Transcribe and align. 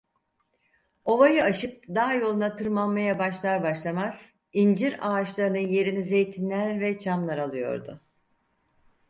Ovayı 1.05 1.43
aşıp 1.43 1.83
dağ 1.95 2.13
yoluna 2.13 2.55
tırmanmaya 2.55 3.19
başlar 3.19 3.63
başlamaz, 3.63 4.33
incir 4.53 4.97
ağaçlarının 5.01 5.59
yerini 5.67 6.03
zeytinler 6.03 6.79
ve 6.79 6.99
çamlar 6.99 7.37
alıyordu. 7.37 8.01